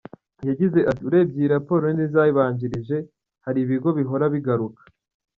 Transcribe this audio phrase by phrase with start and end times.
[0.47, 2.97] Yagize ati “Urebye iyi raporo n’izayibanjirije,
[3.45, 4.81] hari ibigo bihora bigaruka.